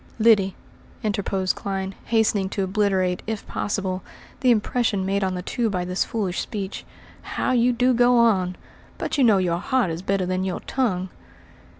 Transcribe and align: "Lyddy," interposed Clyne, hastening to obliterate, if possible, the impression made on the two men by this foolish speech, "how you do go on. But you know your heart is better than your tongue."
"Lyddy," 0.17 0.55
interposed 1.03 1.55
Clyne, 1.55 1.93
hastening 2.05 2.49
to 2.49 2.63
obliterate, 2.63 3.21
if 3.27 3.45
possible, 3.47 4.01
the 4.39 4.49
impression 4.49 5.05
made 5.05 5.23
on 5.23 5.35
the 5.35 5.43
two 5.43 5.65
men 5.65 5.69
by 5.69 5.85
this 5.85 6.03
foolish 6.05 6.39
speech, 6.41 6.83
"how 7.21 7.51
you 7.51 7.71
do 7.71 7.93
go 7.93 8.17
on. 8.17 8.55
But 8.97 9.19
you 9.19 9.23
know 9.23 9.37
your 9.37 9.59
heart 9.59 9.91
is 9.91 10.01
better 10.01 10.25
than 10.25 10.43
your 10.43 10.61
tongue." 10.61 11.09